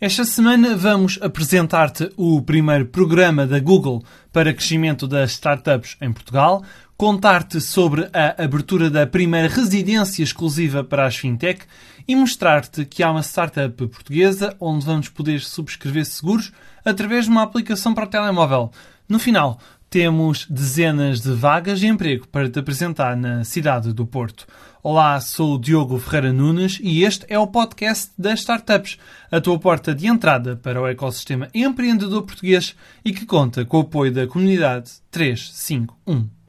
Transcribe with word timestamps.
Esta 0.00 0.24
semana 0.24 0.74
vamos 0.74 1.18
apresentar-te 1.20 2.10
o 2.16 2.40
primeiro 2.40 2.86
programa 2.86 3.46
da 3.46 3.60
Google 3.60 4.02
para 4.32 4.54
crescimento 4.54 5.06
das 5.06 5.32
startups 5.32 5.98
em 6.00 6.10
Portugal, 6.10 6.64
contar-te 6.96 7.60
sobre 7.60 8.08
a 8.10 8.42
abertura 8.42 8.88
da 8.88 9.06
primeira 9.06 9.46
residência 9.46 10.22
exclusiva 10.22 10.82
para 10.82 11.04
as 11.04 11.18
fintech 11.18 11.66
e 12.08 12.16
mostrar-te 12.16 12.86
que 12.86 13.02
há 13.02 13.10
uma 13.10 13.22
startup 13.22 13.76
portuguesa 13.88 14.56
onde 14.58 14.86
vamos 14.86 15.10
poder 15.10 15.40
subscrever 15.40 16.06
seguros 16.06 16.50
através 16.82 17.26
de 17.26 17.30
uma 17.32 17.42
aplicação 17.42 17.92
para 17.92 18.06
o 18.06 18.08
telemóvel. 18.08 18.72
No 19.06 19.18
final, 19.18 19.60
temos 19.90 20.46
dezenas 20.48 21.20
de 21.20 21.32
vagas 21.32 21.78
de 21.78 21.88
emprego 21.88 22.26
para 22.28 22.48
te 22.48 22.58
apresentar 22.58 23.14
na 23.14 23.44
cidade 23.44 23.92
do 23.92 24.06
Porto. 24.06 24.46
Olá, 24.82 25.20
sou 25.20 25.56
o 25.56 25.60
Diogo 25.60 25.98
Ferreira 25.98 26.32
Nunes 26.32 26.78
e 26.82 27.04
este 27.04 27.26
é 27.28 27.38
o 27.38 27.46
podcast 27.46 28.10
das 28.16 28.40
startups, 28.40 28.96
a 29.30 29.38
tua 29.38 29.58
porta 29.58 29.94
de 29.94 30.06
entrada 30.06 30.56
para 30.56 30.80
o 30.80 30.88
ecossistema 30.88 31.50
empreendedor 31.52 32.22
português 32.22 32.74
e 33.04 33.12
que 33.12 33.26
conta 33.26 33.62
com 33.66 33.76
o 33.76 33.80
apoio 33.82 34.10
da 34.10 34.26
comunidade 34.26 34.90
351. 35.10 36.39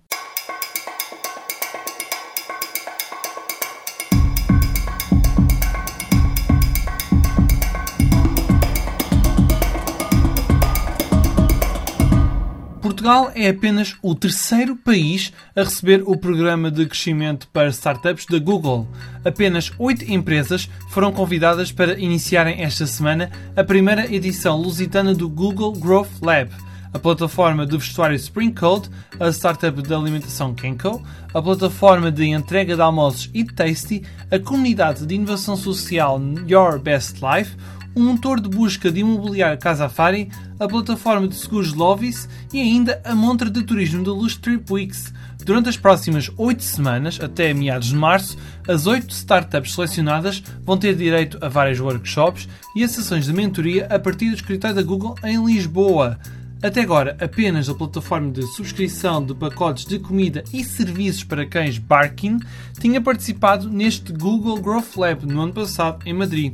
Portugal 12.92 13.32
é 13.34 13.48
apenas 13.48 13.96
o 14.02 14.14
terceiro 14.14 14.76
país 14.76 15.32
a 15.56 15.64
receber 15.64 16.04
o 16.06 16.18
programa 16.18 16.70
de 16.70 16.86
crescimento 16.86 17.48
para 17.48 17.70
startups 17.70 18.26
da 18.26 18.38
Google. 18.38 18.86
Apenas 19.24 19.72
oito 19.80 20.04
empresas 20.12 20.70
foram 20.90 21.10
convidadas 21.10 21.72
para 21.72 21.98
iniciarem 21.98 22.62
esta 22.62 22.86
semana 22.86 23.32
a 23.56 23.64
primeira 23.64 24.14
edição 24.14 24.58
lusitana 24.58 25.14
do 25.14 25.30
Google 25.30 25.72
Growth 25.72 26.22
Lab 26.22 26.52
a 26.94 27.00
plataforma 27.00 27.66
de 27.66 27.78
vestuário 27.78 28.18
Spring 28.18 28.52
Code, 28.52 28.90
a 29.18 29.30
startup 29.30 29.82
de 29.82 29.94
alimentação 29.94 30.54
Kenko, 30.54 31.02
a 31.34 31.42
plataforma 31.42 32.12
de 32.12 32.26
entrega 32.26 32.76
de 32.76 32.82
almoços 32.82 33.30
Eat 33.34 33.54
Tasty, 33.54 34.04
a 34.30 34.38
comunidade 34.38 35.06
de 35.06 35.16
inovação 35.16 35.56
social 35.56 36.20
Your 36.46 36.78
Best 36.78 37.22
Life, 37.22 37.56
um 37.96 38.04
motor 38.04 38.40
de 38.40 38.50
busca 38.50 38.92
de 38.92 39.00
imobiliário 39.02 39.60
Casafari, 39.60 40.30
a 40.62 40.68
plataforma 40.68 41.28
de 41.28 41.36
seguros 41.36 41.74
Lovis 41.74 42.30
e 42.54 42.62
ainda 42.62 43.02
a 43.04 43.16
montra 43.16 43.50
de 43.50 43.64
turismo 43.64 44.04
de 44.04 44.12
luxo 44.12 44.40
Tripwix. 44.40 45.12
Durante 45.44 45.70
as 45.70 45.76
próximas 45.76 46.30
8 46.38 46.64
semanas, 46.64 47.20
até 47.20 47.52
meados 47.52 47.88
de 47.88 47.96
março, 47.96 48.38
as 48.68 48.86
8 48.86 49.10
startups 49.10 49.74
selecionadas 49.74 50.44
vão 50.64 50.78
ter 50.78 50.96
direito 50.96 51.40
a 51.42 51.50
vários 51.50 51.80
workshops 51.80 52.48
e 52.76 52.84
a 52.84 52.88
sessões 52.88 53.26
de 53.26 53.34
mentoria 53.34 53.88
a 53.88 53.98
partir 53.98 54.30
do 54.30 54.36
escritório 54.36 54.76
da 54.76 54.84
Google 54.84 55.16
em 55.24 55.44
Lisboa. 55.44 56.20
Até 56.62 56.82
agora, 56.82 57.18
apenas 57.20 57.68
a 57.68 57.74
plataforma 57.74 58.30
de 58.30 58.44
subscrição 58.54 59.26
de 59.26 59.34
pacotes 59.34 59.84
de 59.84 59.98
comida 59.98 60.44
e 60.54 60.64
serviços 60.64 61.24
para 61.24 61.44
cães 61.44 61.80
Barkin 61.80 62.38
tinha 62.80 63.02
participado 63.02 63.68
neste 63.68 64.14
Google 64.14 64.62
Growth 64.62 64.96
Lab 64.96 65.26
no 65.26 65.42
ano 65.42 65.54
passado 65.54 66.08
em 66.08 66.14
Madrid. 66.14 66.54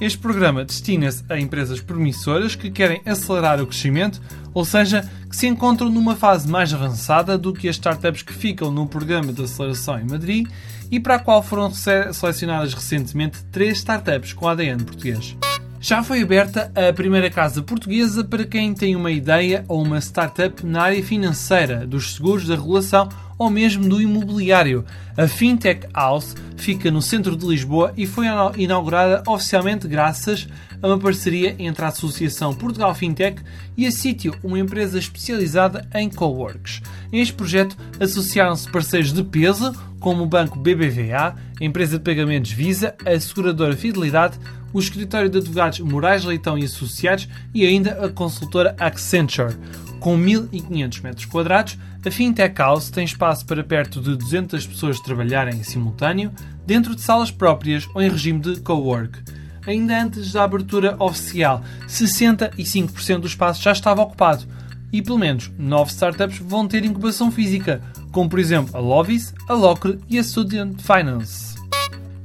Este 0.00 0.16
programa 0.16 0.64
destina-se 0.64 1.24
a 1.28 1.38
empresas 1.38 1.80
promissoras 1.80 2.54
que 2.54 2.70
querem 2.70 3.02
acelerar 3.04 3.60
o 3.60 3.66
crescimento, 3.66 4.22
ou 4.54 4.64
seja, 4.64 5.08
que 5.28 5.36
se 5.36 5.48
encontram 5.48 5.90
numa 5.90 6.14
fase 6.14 6.48
mais 6.48 6.72
avançada 6.72 7.36
do 7.36 7.52
que 7.52 7.68
as 7.68 7.74
startups 7.74 8.22
que 8.22 8.32
ficam 8.32 8.70
no 8.70 8.86
programa 8.86 9.32
de 9.32 9.42
aceleração 9.42 9.98
em 9.98 10.04
Madrid 10.04 10.46
e 10.88 11.00
para 11.00 11.16
a 11.16 11.18
qual 11.18 11.42
foram 11.42 11.70
selecionadas 11.72 12.74
recentemente 12.74 13.42
três 13.50 13.78
startups 13.78 14.32
com 14.32 14.46
ADN 14.46 14.84
português. 14.84 15.36
Já 15.80 16.02
foi 16.02 16.22
aberta 16.22 16.72
a 16.74 16.92
primeira 16.92 17.30
casa 17.30 17.62
portuguesa 17.62 18.24
para 18.24 18.44
quem 18.44 18.74
tem 18.74 18.96
uma 18.96 19.12
ideia 19.12 19.64
ou 19.68 19.80
uma 19.80 20.00
startup 20.00 20.66
na 20.66 20.82
área 20.82 21.02
financeira, 21.04 21.86
dos 21.86 22.14
seguros, 22.14 22.48
da 22.48 22.56
regulação 22.56 23.08
ou 23.38 23.48
mesmo 23.48 23.88
do 23.88 24.02
imobiliário. 24.02 24.84
A 25.16 25.28
Fintech 25.28 25.86
House 25.94 26.34
fica 26.56 26.90
no 26.90 27.00
centro 27.00 27.36
de 27.36 27.46
Lisboa 27.46 27.92
e 27.96 28.06
foi 28.06 28.26
inaugurada 28.56 29.22
oficialmente 29.24 29.86
graças 29.86 30.48
a 30.82 30.86
uma 30.88 30.98
parceria 30.98 31.54
entre 31.60 31.84
a 31.84 31.88
Associação 31.88 32.52
Portugal 32.52 32.92
Fintech 32.92 33.40
e 33.76 33.86
a 33.86 33.92
Sítio, 33.92 34.34
uma 34.42 34.58
empresa 34.58 34.98
especializada 34.98 35.88
em 35.94 36.10
coworks. 36.10 36.82
Neste 37.12 37.34
projeto 37.34 37.76
associaram-se 38.00 38.70
parceiros 38.70 39.12
de 39.12 39.22
peso, 39.22 39.72
como 40.00 40.24
o 40.24 40.26
banco 40.26 40.58
BBVA, 40.58 41.36
a 41.60 41.64
empresa 41.64 41.98
de 41.98 42.04
pagamentos 42.04 42.50
Visa, 42.50 42.94
a 43.04 43.18
seguradora 43.18 43.76
Fidelidade, 43.76 44.38
o 44.72 44.78
escritório 44.78 45.28
de 45.28 45.38
advogados 45.38 45.80
Moraes 45.80 46.24
Leitão 46.24 46.58
e 46.58 46.64
Associados 46.64 47.28
e 47.54 47.64
ainda 47.66 48.04
a 48.04 48.08
consultora 48.08 48.74
Accenture. 48.78 49.56
Com 50.00 50.16
1.500 50.16 51.02
metros 51.02 51.24
quadrados, 51.26 51.78
a 52.04 52.10
Fintech 52.10 52.56
House 52.58 52.90
tem 52.90 53.04
espaço 53.04 53.44
para 53.44 53.64
perto 53.64 54.00
de 54.00 54.16
200 54.16 54.66
pessoas 54.66 55.00
trabalharem 55.00 55.58
em 55.58 55.62
simultâneo, 55.62 56.32
dentro 56.64 56.94
de 56.94 57.00
salas 57.00 57.30
próprias 57.30 57.88
ou 57.94 58.00
em 58.00 58.08
regime 58.08 58.40
de 58.40 58.60
co-work. 58.60 59.18
Ainda 59.66 60.02
antes 60.02 60.32
da 60.32 60.44
abertura 60.44 60.96
oficial, 60.98 61.62
65% 61.86 63.18
do 63.18 63.26
espaço 63.26 63.62
já 63.62 63.72
estava 63.72 64.02
ocupado 64.02 64.46
e 64.92 65.02
pelo 65.02 65.18
menos 65.18 65.50
9 65.58 65.90
startups 65.90 66.38
vão 66.38 66.66
ter 66.66 66.84
incubação 66.84 67.30
física, 67.30 67.82
como 68.10 68.30
por 68.30 68.38
exemplo 68.38 68.76
a 68.76 68.80
Lovis, 68.80 69.34
a 69.48 69.52
Locre 69.52 69.98
e 70.08 70.18
a 70.18 70.24
Student 70.24 70.80
Finance. 70.80 71.57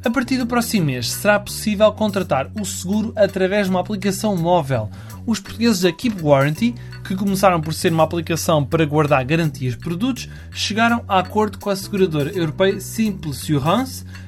A 0.06 0.09
partir 0.09 0.38
do 0.38 0.46
próximo 0.46 0.88
mês 0.88 1.09
será 1.09 1.40
possível 1.40 1.90
contratar 1.94 2.52
o 2.59 2.66
seguro 2.66 3.14
através 3.16 3.68
de 3.68 3.69
uma 3.72 3.80
aplicação 3.80 4.36
móvel. 4.36 4.90
Os 5.25 5.40
portugueses 5.40 5.80
da 5.80 5.94
Keep 5.94 6.22
Warranty, 6.22 6.75
que 7.06 7.16
começaram 7.16 7.62
por 7.62 7.74
ser 7.74 7.94
uma 7.94 8.03
aplicação 8.03 8.66
para 8.66 8.86
guardar 8.86 9.24
garantias 9.24 9.75
de 9.75 9.80
produtos, 9.80 10.28
chegaram 10.52 11.06
a 11.08 11.19
acordo 11.19 11.58
com 11.58 11.69
a 11.69 11.75
seguradora 11.75 12.30
europeia 12.31 12.81
Simple 12.81 13.31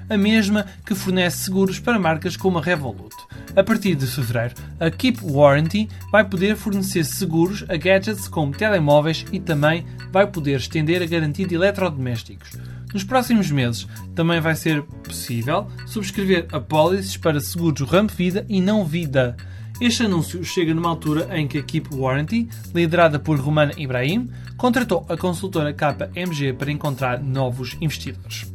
a 0.10 0.18
mesma 0.18 0.66
que 0.86 0.96
fornece 0.96 1.44
seguros 1.44 1.78
para 1.78 2.00
marcas 2.00 2.38
como 2.38 2.58
a 2.58 2.62
Revolut. 2.62 3.14
A 3.54 3.62
partir 3.62 3.96
de 3.96 4.08
fevereiro, 4.08 4.56
a 4.80 4.90
Keep 4.90 5.26
Warranty 5.26 5.90
vai 6.10 6.24
poder 6.24 6.56
fornecer 6.56 7.04
seguros 7.04 7.66
a 7.68 7.76
gadgets 7.76 8.30
como 8.30 8.54
telemóveis 8.54 9.26
e 9.30 9.42
também 9.42 9.86
vai 10.10 10.26
poder 10.26 10.56
estender 10.56 11.02
a 11.02 11.06
garantia 11.06 11.46
de 11.46 11.56
eletrodomésticos. 11.56 12.52
Nos 12.94 13.04
próximos 13.04 13.52
meses 13.52 13.86
também 14.16 14.40
vai 14.40 14.56
ser 14.56 14.82
possível 15.06 15.68
subscrever 15.86 16.48
apólices 16.52 17.16
para 17.16 17.40
seguros 17.40 17.88
Ramp 17.90 18.12
Vida 18.12 18.46
e 18.50 18.60
Não 18.60 18.84
Vida. 18.84 19.38
Este 19.80 20.04
anúncio 20.04 20.44
chega 20.44 20.74
numa 20.74 20.90
altura 20.90 21.28
em 21.38 21.48
que 21.48 21.58
a 21.58 21.64
Keep 21.64 21.96
Warranty, 21.96 22.48
liderada 22.74 23.20
por 23.20 23.38
Romana 23.40 23.74
Ibrahim, 23.78 24.30
contratou 24.58 25.06
a 25.10 25.18
consultora 25.18 25.74
KMG 25.74 26.54
para 26.54 26.72
encontrar 26.72 27.22
novos 27.22 27.76
investidores. 27.82 28.46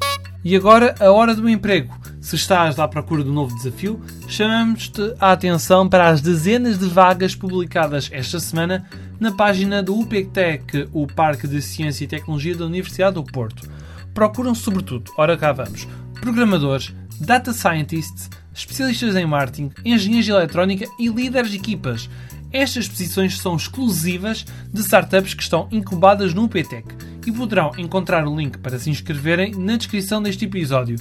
E 0.43 0.57
agora, 0.57 0.95
a 0.99 1.11
hora 1.13 1.35
do 1.35 1.49
emprego. 1.49 1.95
Se 2.23 2.37
estás 2.37 2.79
à 2.79 2.89
procura 2.89 3.23
de 3.23 3.31
um 3.31 3.35
novo 3.35 3.55
desafio, 3.55 4.01
chamamos-te 4.29 5.15
a 5.19 5.33
atenção 5.33 5.89
para 5.89 6.09
as 6.09 6.21
dezenas 6.21 6.79
de 6.79 6.87
vagas 6.87 7.35
publicadas 7.35 8.09
esta 8.13 8.41
semana 8.41 8.87
na 9.19 9.33
página 9.33 9.83
do 9.83 9.99
UPTEC, 9.99 10.89
o 10.93 11.07
Parque 11.07 11.47
de 11.47 11.61
Ciência 11.61 12.05
e 12.05 12.09
Tecnologia 12.09 12.57
da 12.57 12.65
Universidade 12.65 13.15
do 13.15 13.25
Porto 13.25 13.69
procuram 14.15 14.55
sobretudo, 14.55 15.13
ora 15.17 15.37
cá 15.37 15.53
vamos, 15.53 15.87
programadores, 16.21 16.95
data 17.21 17.53
scientists, 17.53 18.31
especialistas 18.55 19.17
em 19.17 19.27
marketing, 19.27 19.71
engenheiros 19.85 20.27
de 20.27 20.33
eletrónica 20.33 20.87
e 20.99 21.09
líderes 21.09 21.51
de 21.51 21.57
equipas. 21.57 22.09
Estas 22.53 22.89
posições 22.89 23.39
são 23.39 23.57
exclusivas 23.57 24.45
de 24.73 24.81
startups 24.81 25.35
que 25.35 25.43
estão 25.43 25.69
incubadas 25.71 26.35
no 26.35 26.45
UPTEC 26.45 26.85
e 27.27 27.33
poderão 27.33 27.73
encontrar 27.79 28.27
o 28.27 28.37
link 28.37 28.59
para 28.59 28.79
se 28.79 28.91
inscreverem 28.91 29.53
na 29.53 29.77
descrição 29.77 30.23
deste 30.23 30.45
episódio. 30.45 30.97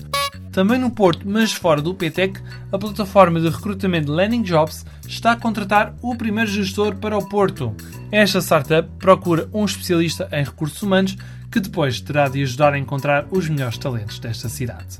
Também 0.51 0.79
no 0.79 0.89
Porto, 0.89 1.27
mas 1.29 1.53
fora 1.53 1.81
do 1.81 1.91
UPTEC, 1.91 2.41
a 2.71 2.77
plataforma 2.77 3.39
de 3.39 3.49
recrutamento 3.49 4.11
Landing 4.11 4.41
Jobs 4.41 4.85
está 5.07 5.33
a 5.33 5.35
contratar 5.35 5.93
o 6.01 6.15
primeiro 6.15 6.49
gestor 6.49 6.96
para 6.96 7.17
o 7.17 7.29
Porto. 7.29 7.75
Esta 8.11 8.40
startup 8.40 8.90
procura 8.97 9.47
um 9.53 9.63
especialista 9.63 10.28
em 10.31 10.43
recursos 10.43 10.81
humanos 10.81 11.16
que 11.51 11.59
depois 11.59 12.01
terá 12.01 12.28
de 12.28 12.41
ajudar 12.41 12.73
a 12.73 12.79
encontrar 12.79 13.28
os 13.31 13.47
melhores 13.47 13.78
talentos 13.78 14.19
desta 14.19 14.49
cidade. 14.49 14.99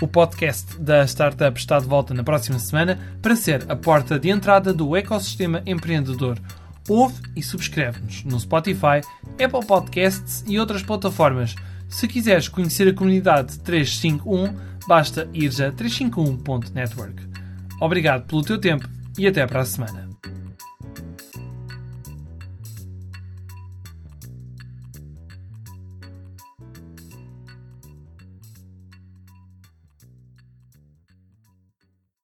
O 0.00 0.06
podcast 0.06 0.78
da 0.78 1.04
Startup 1.04 1.58
está 1.58 1.78
de 1.78 1.86
volta 1.86 2.12
na 2.12 2.22
próxima 2.22 2.58
semana 2.58 2.98
para 3.22 3.34
ser 3.34 3.64
a 3.66 3.74
porta 3.74 4.18
de 4.18 4.28
entrada 4.28 4.72
do 4.72 4.94
ecossistema 4.94 5.62
empreendedor. 5.64 6.38
Ouve 6.86 7.22
e 7.34 7.42
subscreve-nos 7.42 8.22
no 8.24 8.38
Spotify, 8.38 9.00
Apple 9.42 9.66
Podcasts 9.66 10.44
e 10.46 10.58
outras 10.58 10.82
plataformas. 10.82 11.54
Se 11.88 12.08
quiseres 12.08 12.48
conhecer 12.48 12.88
a 12.88 12.94
comunidade 12.94 13.58
351, 13.60 14.54
basta 14.86 15.28
ir 15.32 15.50
a 15.62 15.72
351.network. 15.72 17.22
Obrigado 17.80 18.26
pelo 18.26 18.42
teu 18.42 18.58
tempo 18.58 18.88
e 19.18 19.26
até 19.26 19.46
para 19.46 19.60
a 19.60 19.64
semana. 19.64 20.15